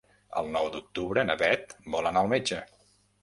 [0.41, 2.63] El nou d'octubre na Beth vol anar al metge.